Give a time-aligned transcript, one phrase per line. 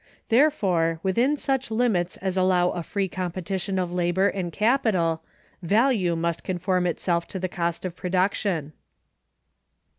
[0.29, 5.21] Therefore, within such limits as allow a free competition of labor and capital,
[5.61, 8.73] value must conform itself to cost of production.